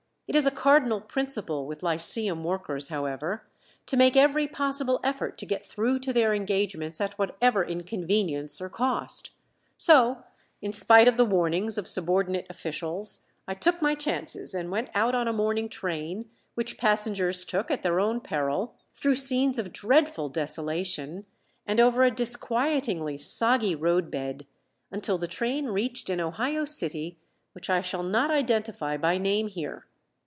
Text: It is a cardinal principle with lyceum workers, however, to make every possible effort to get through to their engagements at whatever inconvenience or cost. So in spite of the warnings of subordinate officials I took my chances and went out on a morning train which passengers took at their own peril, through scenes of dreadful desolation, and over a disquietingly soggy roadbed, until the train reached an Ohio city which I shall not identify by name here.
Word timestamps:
It 0.27 0.35
is 0.37 0.45
a 0.45 0.49
cardinal 0.51 1.01
principle 1.01 1.65
with 1.67 1.83
lyceum 1.83 2.45
workers, 2.45 2.87
however, 2.87 3.43
to 3.85 3.97
make 3.97 4.15
every 4.15 4.47
possible 4.47 5.01
effort 5.03 5.37
to 5.39 5.45
get 5.45 5.65
through 5.65 5.99
to 5.99 6.13
their 6.13 6.33
engagements 6.33 7.01
at 7.01 7.19
whatever 7.19 7.65
inconvenience 7.65 8.61
or 8.61 8.69
cost. 8.69 9.31
So 9.77 10.23
in 10.61 10.71
spite 10.71 11.09
of 11.09 11.17
the 11.17 11.25
warnings 11.25 11.77
of 11.77 11.89
subordinate 11.89 12.45
officials 12.49 13.25
I 13.45 13.55
took 13.55 13.81
my 13.81 13.93
chances 13.93 14.53
and 14.53 14.71
went 14.71 14.89
out 14.95 15.13
on 15.13 15.27
a 15.27 15.33
morning 15.33 15.67
train 15.67 16.29
which 16.53 16.77
passengers 16.77 17.43
took 17.43 17.69
at 17.69 17.83
their 17.83 17.99
own 17.99 18.21
peril, 18.21 18.73
through 18.95 19.15
scenes 19.15 19.59
of 19.59 19.73
dreadful 19.73 20.29
desolation, 20.29 21.25
and 21.67 21.77
over 21.81 22.03
a 22.03 22.09
disquietingly 22.09 23.17
soggy 23.17 23.75
roadbed, 23.75 24.45
until 24.91 25.17
the 25.17 25.27
train 25.27 25.65
reached 25.65 26.09
an 26.09 26.21
Ohio 26.21 26.63
city 26.63 27.19
which 27.51 27.69
I 27.69 27.81
shall 27.81 28.03
not 28.03 28.31
identify 28.31 28.95
by 28.95 29.17
name 29.17 29.49
here. 29.49 29.87